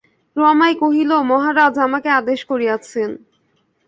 [0.35, 3.09] রমাই কহিল, মহারাজ আমাকে আদেশ করিয়াছেন।